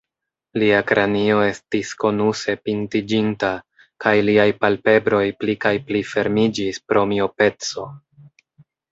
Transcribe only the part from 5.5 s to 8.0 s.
kaj pli fermiĝis pro miopeco.